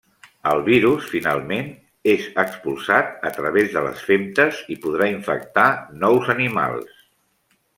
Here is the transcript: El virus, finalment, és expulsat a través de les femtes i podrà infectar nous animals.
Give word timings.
El 0.51 0.59
virus, 0.67 1.09
finalment, 1.11 1.67
és 2.13 2.23
expulsat 2.43 3.27
a 3.31 3.33
través 3.35 3.69
de 3.75 3.83
les 3.89 4.01
femtes 4.09 4.63
i 4.77 4.79
podrà 4.87 5.11
infectar 5.19 5.69
nous 6.07 6.33
animals. 6.37 7.07